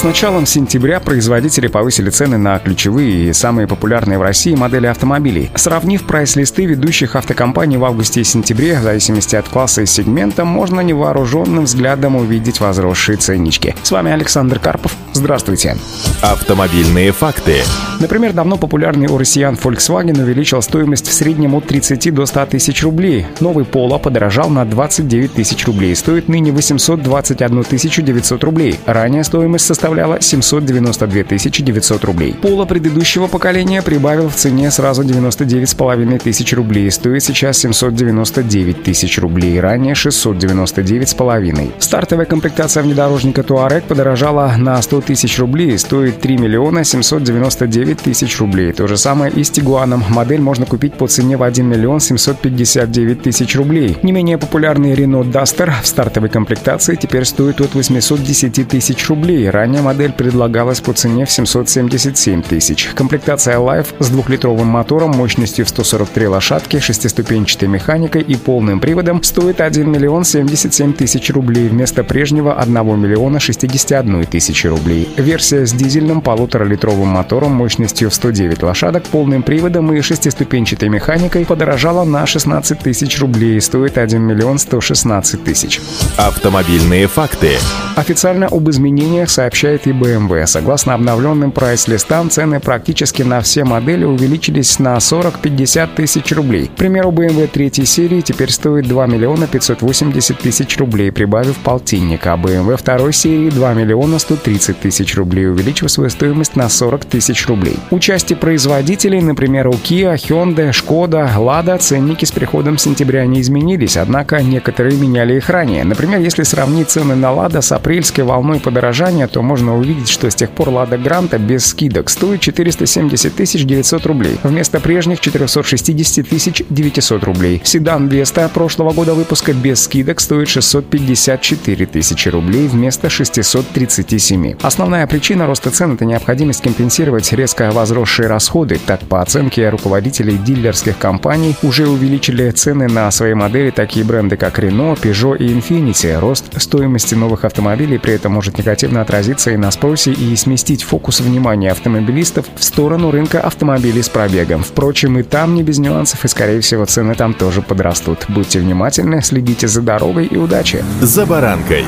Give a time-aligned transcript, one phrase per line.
[0.00, 5.50] С началом сентября производители повысили цены на ключевые и самые популярные в России модели автомобилей.
[5.54, 10.80] Сравнив прайс-листы ведущих автокомпаний в августе и сентябре, в зависимости от класса и сегмента, можно
[10.80, 13.74] невооруженным взглядом увидеть возросшие ценнички.
[13.82, 14.96] С вами Александр Карпов.
[15.12, 15.76] Здравствуйте.
[16.22, 17.56] Автомобильные факты.
[17.98, 22.82] Например, давно популярный у россиян Volkswagen увеличил стоимость в среднем от 30 до 100 тысяч
[22.84, 23.26] рублей.
[23.40, 25.94] Новый Polo подорожал на 29 тысяч рублей.
[25.94, 28.80] Стоит ныне 821 900 рублей.
[28.86, 32.34] Ранее стоимость составляла составляла 792 900 рублей.
[32.40, 36.90] Пола предыдущего поколения прибавил в цене сразу 99,5 тысяч рублей.
[36.90, 41.72] Стоит сейчас 799 тысяч рублей, ранее 699,5.
[41.78, 48.72] Стартовая комплектация внедорожника Туарек подорожала на 100 тысяч рублей, стоит 3 миллиона 799 тысяч рублей.
[48.72, 50.04] То же самое и с Тигуаном.
[50.08, 53.98] Модель можно купить по цене в 1 миллион 759 тысяч рублей.
[54.02, 59.50] Не менее популярный Renault Duster в стартовой комплектации теперь стоит от 810 тысяч рублей.
[59.50, 62.90] Ранее Ранее модель предлагалась по цене в 777 тысяч.
[62.94, 69.62] Комплектация Life с двухлитровым мотором мощностью в 143 лошадки, шестиступенчатой механикой и полным приводом стоит
[69.62, 75.08] 1 миллион 77 тысяч рублей вместо прежнего 1 миллиона 61 тысячи рублей.
[75.16, 82.04] Версия с дизельным полуторалитровым мотором мощностью в 109 лошадок, полным приводом и шестиступенчатой механикой подорожала
[82.04, 85.80] на 16 тысяч рублей и стоит 1 миллион 116 тысяч.
[86.18, 87.52] Автомобильные факты.
[87.96, 90.46] Официально об изменениях сообщает сообщает и BMW.
[90.46, 96.66] Согласно обновленным прайс-листам, цены практически на все модели увеличились на 40-50 тысяч рублей.
[96.66, 102.36] К примеру, BMW 3 серии теперь стоит 2 миллиона 580 тысяч рублей, прибавив полтинник, а
[102.36, 107.76] BMW 2 серии 2 миллиона 130 тысяч рублей, увеличив свою стоимость на 40 тысяч рублей.
[107.90, 113.96] У части производителей, например, у Kia, Hyundai, Skoda, Lada, ценники с приходом сентября не изменились,
[113.96, 115.84] однако некоторые меняли их ранее.
[115.84, 120.34] Например, если сравнить цены на Lada с апрельской волной подорожания, то можно увидеть, что с
[120.34, 123.34] тех пор Лада Гранта без скидок стоит 470
[123.66, 127.60] 900 рублей, вместо прежних 460 900 рублей.
[127.64, 134.56] Седан Веста прошлого года выпуска без скидок стоит 654 тысячи рублей вместо 637.
[134.62, 138.78] Основная причина роста цен– это необходимость компенсировать резко возросшие расходы.
[138.84, 144.58] Так, по оценке руководителей дилерских компаний, уже увеличили цены на свои модели такие бренды, как
[144.58, 146.18] Renault, Peugeot и Infiniti.
[146.18, 151.20] Рост стоимости новых автомобилей при этом может негативно отразиться и на спросе и сместить фокус
[151.20, 154.62] внимания автомобилистов в сторону рынка автомобилей с пробегом.
[154.62, 158.26] Впрочем, и там не без нюансов, и, скорее всего, цены там тоже подрастут.
[158.28, 160.84] Будьте внимательны, следите за дорогой и удачи!
[161.00, 161.84] «За баранкой»